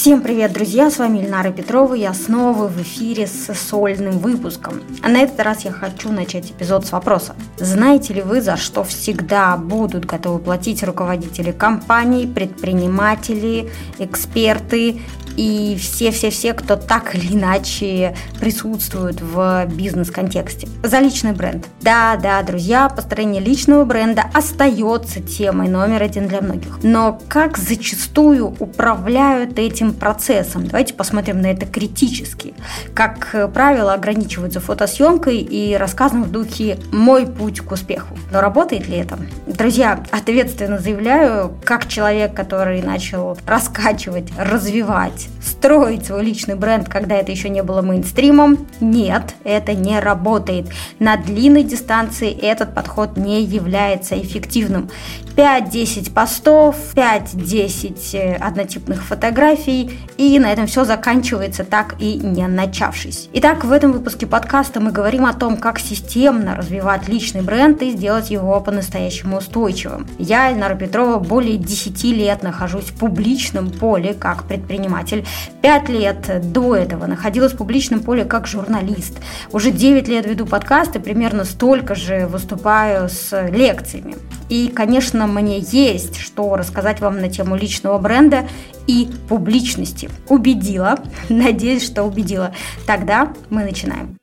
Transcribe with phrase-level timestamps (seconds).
[0.00, 0.92] Всем привет, друзья!
[0.92, 1.92] С вами Ильнара Петрова.
[1.92, 4.80] Я снова в эфире с сольным выпуском.
[5.02, 7.34] А на этот раз я хочу начать эпизод с вопроса.
[7.56, 15.00] Знаете ли вы, за что всегда будут готовы платить руководители компаний, предприниматели, эксперты
[15.38, 20.68] и все-все-все, кто так или иначе присутствует в бизнес-контексте.
[20.82, 21.66] За личный бренд.
[21.80, 26.80] Да-да, друзья, построение личного бренда остается темой номер один для многих.
[26.82, 30.66] Но как зачастую управляют этим процессом?
[30.66, 32.54] Давайте посмотрим на это критически.
[32.92, 38.18] Как правило, ограничиваются фотосъемкой и рассказом в духе «мой путь к успеху».
[38.32, 39.16] Но работает ли это?
[39.46, 47.32] Друзья, ответственно заявляю, как человек, который начал раскачивать, развивать строить свой личный бренд, когда это
[47.32, 50.68] еще не было мейнстримом, нет, это не работает.
[50.98, 54.90] На длинной дистанции этот подход не является эффективным.
[55.36, 63.28] 5-10 постов, 5-10 э, однотипных фотографий, и на этом все заканчивается так и не начавшись.
[63.34, 67.92] Итак, в этом выпуске подкаста мы говорим о том, как системно развивать личный бренд и
[67.92, 70.08] сделать его по-настоящему устойчивым.
[70.18, 75.17] Я, Эльнара Петрова, более 10 лет нахожусь в публичном поле как предприниматель.
[75.62, 79.18] 5 лет до этого находилась в публичном поле как журналист.
[79.52, 84.16] Уже 9 лет веду подкасты, примерно столько же выступаю с лекциями.
[84.48, 88.48] И, конечно, мне есть что рассказать вам на тему личного бренда
[88.86, 90.10] и публичности.
[90.28, 92.52] Убедила, надеюсь, что убедила.
[92.86, 94.17] Тогда мы начинаем.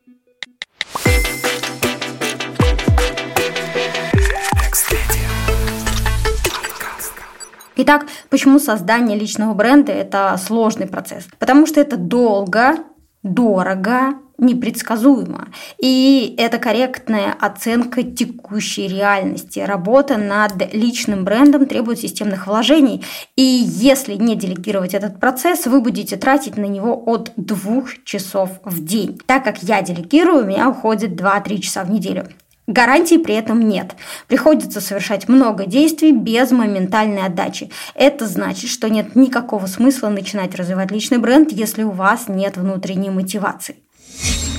[7.77, 11.27] Итак, почему создание личного бренда– это сложный процесс?
[11.39, 12.77] Потому что это долго,
[13.21, 15.49] дорого, непредсказуемо.
[15.77, 19.59] И это корректная оценка текущей реальности.
[19.59, 23.03] Работа над личным брендом требует системных вложений.
[23.35, 28.83] И если не делегировать этот процесс, вы будете тратить на него от двух часов в
[28.83, 29.19] день.
[29.25, 32.27] Так как я делегирую, у меня уходит 2-3 часа в неделю.
[32.67, 33.95] Гарантий при этом нет.
[34.27, 37.69] Приходится совершать много действий без моментальной отдачи.
[37.93, 43.11] Это значит, что нет никакого смысла начинать развивать личный бренд, если у вас нет внутренней
[43.11, 43.77] мотивации.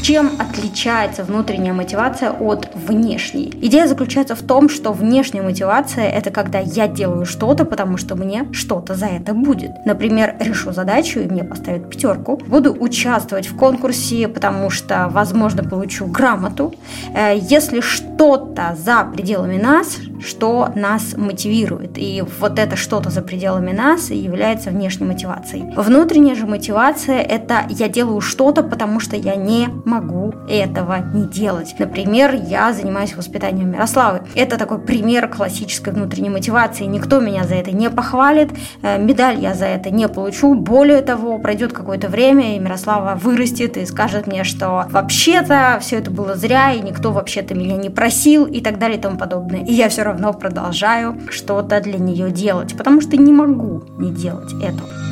[0.06, 3.52] Чем отличается внутренняя мотивация от внешней?
[3.60, 8.46] Идея заключается в том, что внешняя мотивация– это когда я делаю что-то, потому что мне
[8.52, 9.72] что-то за это будет.
[9.84, 12.36] Например, решу задачу, и мне поставят пятерку.
[12.46, 16.72] Буду участвовать в конкурсе, потому что, возможно, получу грамоту.
[17.12, 21.98] Э, если что-то за пределами нас, что нас мотивирует.
[21.98, 25.74] И вот это что-то за пределами нас является внешней мотивацией.
[25.76, 31.26] Внутренняя же мотивация– это я делаю что-то, потому что я не могу могу этого не
[31.26, 31.74] делать.
[31.78, 34.20] Например, я занимаюсь воспитанием Мирославы.
[34.34, 36.84] Это такой пример классической внутренней мотивации.
[36.84, 38.50] Никто меня за это не похвалит,
[38.82, 40.54] э, медаль я за это не получу.
[40.54, 46.10] Более того, пройдет какое-то время, и Мирослава вырастет и скажет мне, что вообще-то все это
[46.10, 49.64] было зря, и никто вообще-то меня не просил, и так далее и тому подобное.
[49.64, 54.52] И я все равно продолжаю что-то для нее делать, потому что не могу не делать
[54.62, 55.05] этого.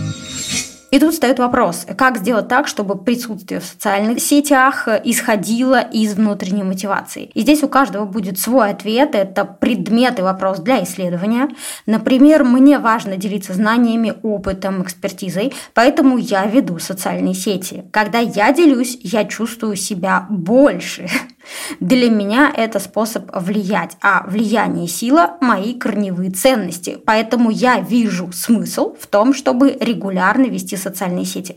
[0.94, 6.62] И тут встает вопрос, как сделать так, чтобы присутствие в социальных сетях исходило из внутренней
[6.62, 7.32] мотивации.
[7.34, 11.49] И здесь у каждого будет свой ответ, это предмет и вопрос для исследования.
[11.87, 17.82] Например, мне важно делиться знаниями, опытом, экспертизой, поэтому я веду социальные сети.
[17.91, 21.09] Когда я делюсь, я чувствую себя больше.
[21.81, 26.99] Для меня это способ влиять, а влияние и сила– мои корневые ценности.
[27.05, 31.56] Поэтому я вижу смысл в том, чтобы регулярно вести социальные сети.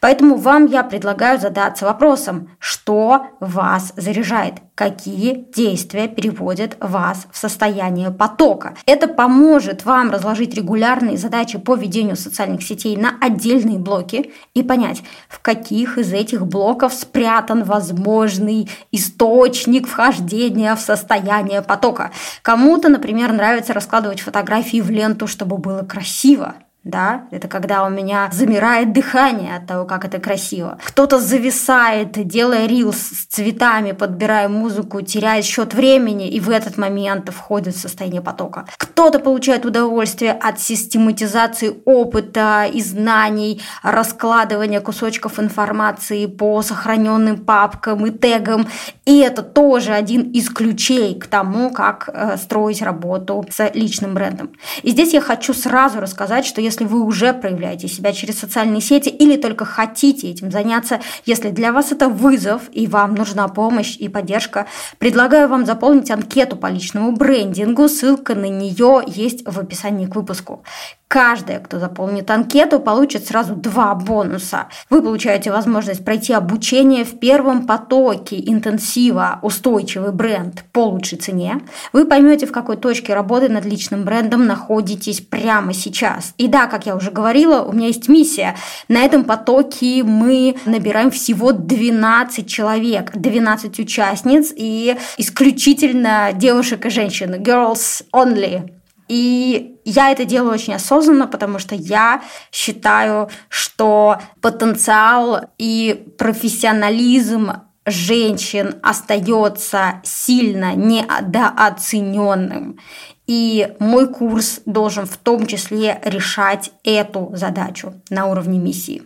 [0.00, 8.12] Поэтому вам я предлагаю задаться вопросом, что вас заряжает, какие действия переводят вас в состояние
[8.12, 8.76] потока.
[8.86, 15.02] Это поможет вам разложить регулярные задачи по ведению социальных сетей на отдельные блоки и понять,
[15.28, 22.12] в каких из этих блоков спрятан возможный источник вхождения в состояние потока.
[22.42, 28.30] Кому-то, например, нравится раскладывать фотографии в ленту, чтобы было красиво да, это когда у меня
[28.32, 30.78] замирает дыхание от того, как это красиво.
[30.84, 37.28] Кто-то зависает, делая рилс с цветами, подбирая музыку, теряет счет времени, и в этот момент
[37.30, 38.64] входит в состояние потока.
[38.78, 48.10] Кто-то получает удовольствие от систематизации опыта и знаний, раскладывания кусочков информации по сохраненным папкам и
[48.10, 48.68] тегам,
[49.04, 54.52] и это тоже один из ключей к тому, как э, строить работу с личным брендом.
[54.82, 59.08] И здесь я хочу сразу рассказать, что если вы уже проявляете себя через социальные сети
[59.08, 64.08] или только хотите этим заняться, если для вас это вызов и вам нужна помощь и
[64.08, 64.66] поддержка,
[64.98, 67.88] предлагаю вам заполнить анкету по личному брендингу.
[67.88, 70.62] Ссылка на нее есть в описании к выпуску.
[71.08, 74.66] Каждая, кто заполнит анкету, получит сразу два бонуса.
[74.90, 81.62] Вы получаете возможность пройти обучение в первом потоке интенсива «Устойчивый бренд» по лучшей цене.
[81.94, 86.34] Вы поймете, в какой точке работы над личным брендом находитесь прямо сейчас.
[86.36, 88.56] И да, как я уже говорила, у меня есть миссия.
[88.88, 97.34] На этом потоке мы набираем всего 12 человек, 12 участниц и исключительно девушек и женщин.
[97.34, 98.72] Girls only.
[99.08, 102.22] И я это делаю очень осознанно, потому что я
[102.52, 107.52] считаю, что потенциал и профессионализм
[107.90, 112.78] женщин остается сильно недооцененным.
[113.26, 119.02] И мой курс должен в том числе решать эту задачу на уровне миссии.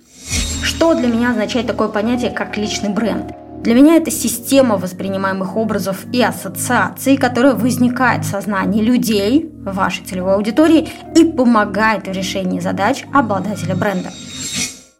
[0.62, 3.32] Что для меня означает такое понятие, как личный бренд?
[3.62, 10.34] Для меня это система воспринимаемых образов и ассоциаций, которая возникает в сознании людей, вашей целевой
[10.34, 14.10] аудитории, и помогает в решении задач обладателя бренда.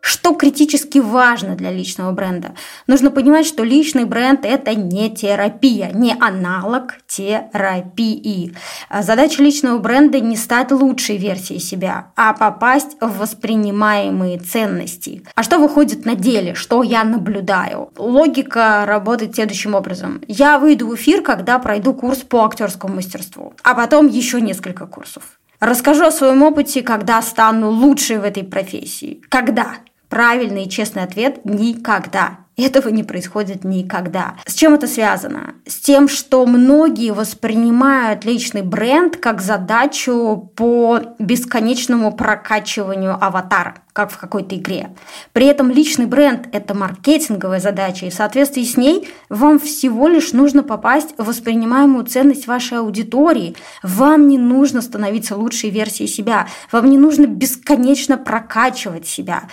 [0.05, 2.57] Что критически важно для личного бренда?
[2.89, 8.53] Нужно понимать, что личный бренд– это не терапия, не аналог терапии.
[8.91, 15.23] Задача личного бренда не стать лучшей версией себя, а попасть в воспринимаемые ценности.
[15.37, 16.55] А что выходит на деле?
[16.55, 17.93] Что я наблюдаю?
[17.97, 20.21] Логика работает следующим образом.
[20.27, 25.39] Я выйду в эфир, когда пройду курс по актерскому мастерству, а потом еще несколько курсов.
[25.61, 29.23] Расскажу о своем опыте, когда стану лучшей в этой профессии.
[29.29, 29.77] Когда?
[30.13, 32.42] Правильный и честный ответ– никогда.
[32.63, 34.37] Этого не происходит никогда.
[34.47, 35.55] С чем это связано?
[35.67, 44.17] С тем, что многие воспринимают личный бренд как задачу по бесконечному прокачиванию аватара как в
[44.17, 44.91] какой-то игре.
[45.33, 50.33] При этом личный бренд– это маркетинговая задача, и в соответствии с ней вам всего лишь
[50.33, 53.55] нужно попасть в воспринимаемую ценность вашей аудитории.
[53.83, 59.45] Вам не нужно становиться лучшей версией себя, вам не нужно бесконечно прокачивать себя.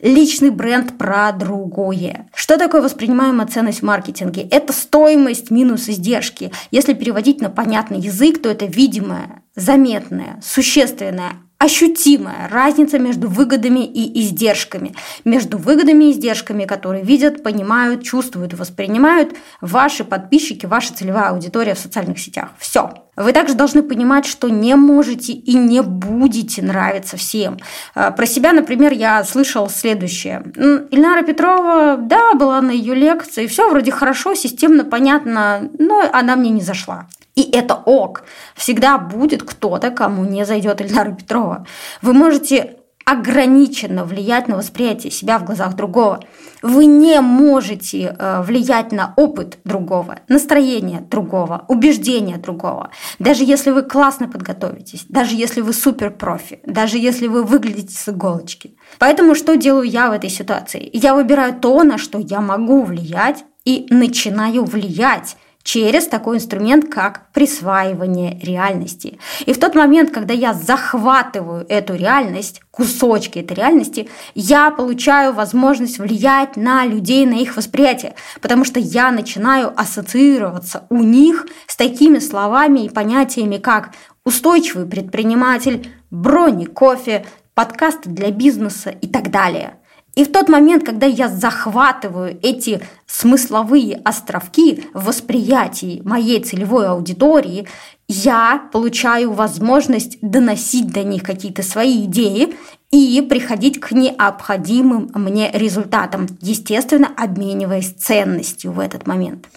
[0.00, 2.28] Личный бренд про другое.
[2.34, 4.42] Что такое воспринимаемая ценность в маркетинге?
[4.42, 6.52] Это стоимость минус издержки.
[6.70, 11.32] Если переводить на понятный язык, то это видимое, заметное, существенное,
[11.64, 14.94] ощутимая разница между выгодами и издержками.
[15.24, 21.78] Между выгодами и издержками, которые видят, понимают, чувствуют, воспринимают ваши подписчики, ваша целевая аудитория в
[21.78, 22.50] социальных сетях.
[22.58, 22.92] Все.
[23.16, 27.58] Вы также должны понимать, что не можете и не будете нравиться всем.
[27.94, 30.42] А, про себя, например, я слышал следующее.
[30.90, 36.50] Ильнара Петрова, да, была на ее лекции, все вроде хорошо, системно, понятно, но она мне
[36.50, 37.06] не зашла.
[37.34, 38.24] И это ок.
[38.54, 41.66] Всегда будет кто-то, кому не зайдет Ильнара Петрова.
[42.00, 46.20] Вы можете ограниченно влиять на восприятие себя в глазах другого.
[46.62, 52.90] Вы не можете э, влиять на опыт другого, настроение другого, убеждения другого.
[53.18, 58.08] Даже если вы классно подготовитесь, даже если вы супер профи, даже если вы выглядите с
[58.08, 58.74] иголочки.
[58.98, 60.88] Поэтому что делаю я в этой ситуации?
[60.92, 67.30] Я выбираю то, на что я могу влиять, и начинаю влиять через такой инструмент, как
[67.32, 69.18] присваивание реальности.
[69.46, 75.98] И в тот момент, когда я захватываю эту реальность, кусочки этой реальности, я получаю возможность
[75.98, 82.18] влиять на людей, на их восприятие, потому что я начинаю ассоциироваться у них с такими
[82.18, 87.24] словами и понятиями, как устойчивый предприниматель, брони кофе,
[87.54, 89.78] подкасты для бизнеса и так далее–
[90.14, 97.66] и в тот момент, когда я захватываю эти смысловые островки в восприятии моей целевой аудитории,
[98.06, 102.54] я получаю возможность доносить до них какие-то свои идеи
[102.90, 109.48] и приходить к необходимым мне результатам, естественно, обмениваясь ценностью в этот момент.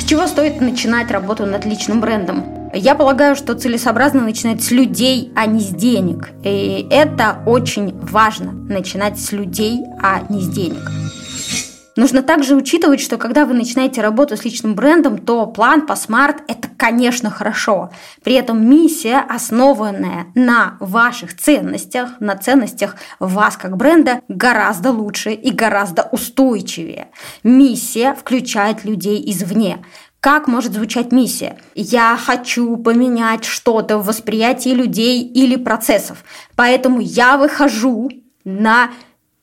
[0.00, 2.61] С чего стоит начинать работу над личным брендом?
[2.74, 6.30] Я полагаю, что целесообразно начинать с людей, а не с денег.
[6.42, 10.90] И это очень важно, начинать с людей, а не с денег.
[11.94, 16.42] Нужно также учитывать, что когда вы начинаете работу с личным брендом, то план по смарт–
[16.48, 17.90] это, конечно, хорошо.
[18.24, 25.50] При этом миссия, основанная на ваших ценностях, на ценностях вас как бренда, гораздо лучше и
[25.50, 27.08] гораздо устойчивее.
[27.42, 29.84] Миссия включает людей извне.
[30.22, 31.58] Как может звучать миссия?
[31.74, 36.22] Я хочу поменять что-то в восприятии людей или процессов.
[36.54, 38.08] Поэтому я выхожу
[38.44, 38.92] на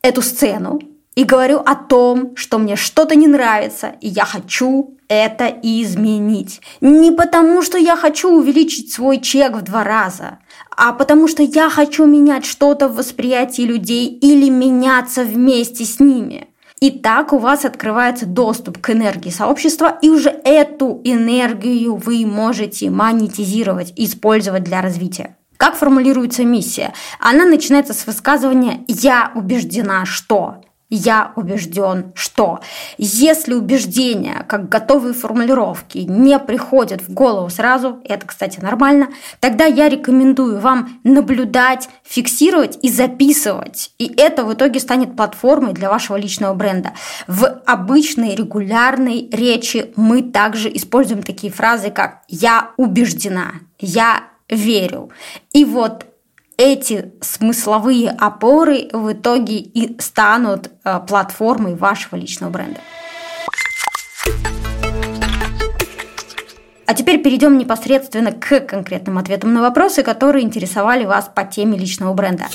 [0.01, 0.79] эту сцену,
[1.15, 6.61] и говорю о том, что мне что-то не нравится, и я хочу это изменить.
[6.79, 10.39] Не потому, что я хочу увеличить свой чек в два раза,
[10.77, 16.47] а потому что я хочу менять что-то в восприятии людей или меняться вместе с ними.
[16.79, 22.89] И так у вас открывается доступ к энергии сообщества, и уже эту энергию вы можете
[22.89, 25.35] монетизировать, использовать для развития.
[25.57, 26.93] Как формулируется миссия?
[27.19, 30.61] Она начинается с высказывания «я убеждена, что».
[30.89, 32.61] Я убежден, что
[32.97, 39.87] если убеждения, как готовые формулировки, не приходят в голову сразу, это, кстати, нормально, тогда я
[39.87, 43.91] рекомендую вам наблюдать, фиксировать и записывать.
[43.99, 46.93] И это в итоге станет платформой для вашего личного бренда.
[47.27, 55.11] В обычной регулярной речи мы также используем такие фразы, как «я убеждена», «я верю».
[55.53, 56.05] И вот
[56.59, 62.81] эти смысловые опоры в итоге и станут э, платформой вашего личного бренда.
[66.85, 72.13] А теперь перейдем непосредственно к конкретным ответам на вопросы, которые интересовали вас по теме личного
[72.13, 72.45] бренда.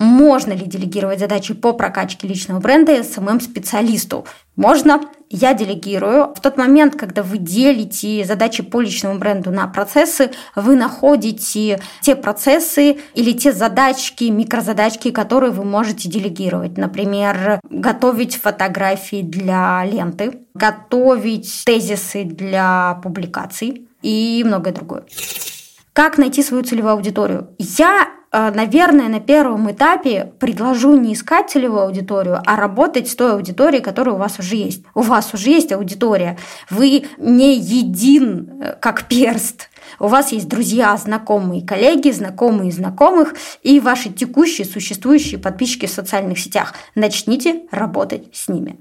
[0.00, 4.26] Можно ли делегировать задачи по прокачке личного бренда SMM-специалисту?
[4.56, 5.02] Можно.
[5.28, 6.34] Я делегирую.
[6.34, 12.16] В тот момент, когда вы делите задачи по личному бренду на процессы, вы находите те
[12.16, 16.78] процессы или те задачки, микрозадачки, которые вы можете делегировать.
[16.78, 25.04] Например, готовить фотографии для ленты, готовить тезисы для публикаций и многое другое.
[25.92, 27.50] Как найти свою целевую аудиторию?
[27.58, 33.82] Я наверное, на первом этапе предложу не искать целевую аудиторию, а работать с той аудиторией,
[33.82, 34.84] которая у вас уже есть.
[34.94, 36.38] У вас уже есть аудитория.
[36.70, 39.68] Вы не един, э, как перст.
[39.98, 46.38] У вас есть друзья, знакомые, коллеги, знакомые знакомых и ваши текущие существующие подписчики в социальных
[46.38, 46.74] сетях.
[46.94, 48.78] Начните работать с ними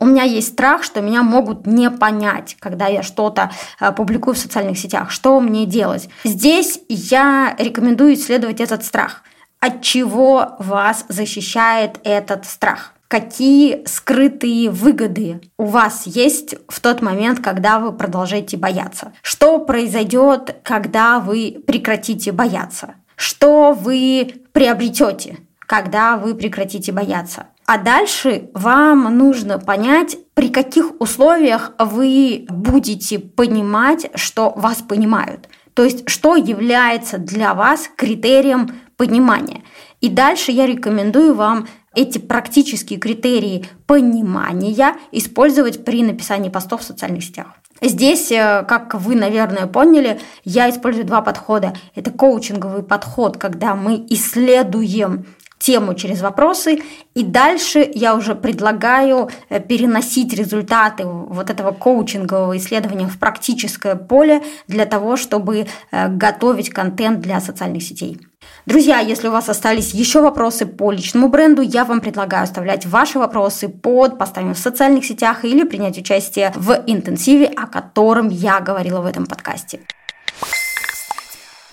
[0.00, 4.38] у меня есть страх, что меня могут не понять, когда я что-то э, публикую в
[4.38, 5.10] социальных сетях.
[5.10, 6.08] Что мне делать?
[6.24, 9.22] Здесь я рекомендую исследовать этот страх.
[9.60, 12.94] От чего вас защищает этот страх?
[13.08, 19.12] Какие скрытые выгоды у вас есть в тот момент, когда вы продолжаете бояться?
[19.20, 22.94] Что произойдет, когда вы прекратите бояться?
[23.16, 27.46] Что вы приобретете, когда вы прекратите бояться?
[27.72, 35.48] А дальше вам нужно понять, при каких условиях вы будете понимать, что вас понимают.
[35.74, 39.62] То есть, что является для вас критерием понимания.
[40.00, 47.22] И дальше я рекомендую вам эти практические критерии понимания использовать при написании постов в социальных
[47.22, 47.54] сетях.
[47.80, 51.74] Здесь, э, как вы, наверное, поняли, я использую два подхода.
[51.94, 55.24] Это коучинговый подход, когда мы исследуем
[55.60, 56.82] тему через вопросы.
[57.14, 64.42] И дальше я уже предлагаю э, переносить результаты вот этого коучингового исследования в практическое поле
[64.66, 68.18] для того, чтобы э, готовить контент для социальных сетей.
[68.64, 73.18] Друзья, если у вас остались еще вопросы по личному бренду, я вам предлагаю оставлять ваши
[73.18, 79.00] вопросы под постами в социальных сетях или принять участие в интенсиве, о котором я говорила
[79.00, 79.80] в этом подкасте.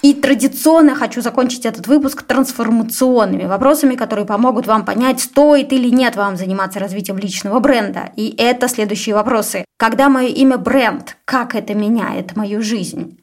[0.08, 6.16] И традиционно хочу закончить этот выпуск трансформационными вопросами, которые помогут вам понять, стоит или нет
[6.16, 8.14] вам заниматься развитием личного бренда.
[8.16, 9.66] И это следующие вопросы.
[9.76, 13.20] Когда мое имя бренд, как это меняет мою жизнь?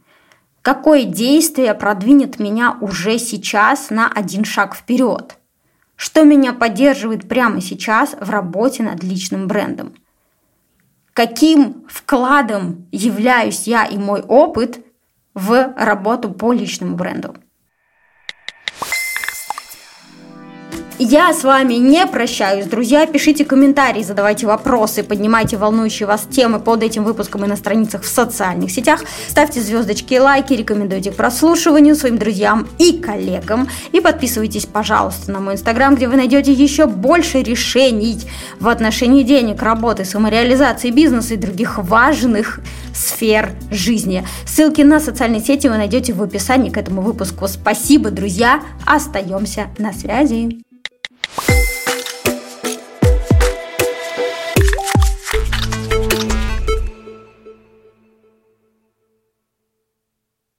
[0.61, 5.39] Какое действие продвинет меня уже сейчас на один шаг вперед?
[5.97, 9.95] Что меня поддерживает прямо сейчас в работе над личным брендом?
[11.15, 14.84] Каким вкладом являюсь я и мой опыт
[15.35, 17.35] в работу по личному бренду.
[20.99, 23.05] Я с вами не прощаюсь, друзья.
[23.05, 28.07] Пишите комментарии, задавайте вопросы, поднимайте волнующие вас темы под этим выпуском и на страницах в
[28.07, 29.03] социальных сетях.
[29.29, 33.69] Ставьте звездочки и лайки, рекомендуйте к прослушиванию своим друзьям и коллегам.
[33.91, 38.21] И подписывайтесь, пожалуйста, на мой инстаграм, где вы найдете еще больше решений
[38.61, 42.61] в отношении денег, работы, самореализации, бизнеса и других важных
[42.95, 44.25] сфер жизни.
[44.47, 47.49] Ссылки на социальные сети вы найдете в описании к этому выпуску.
[47.49, 48.63] Спасибо, друзья.
[48.87, 50.65] Остаемся на связи.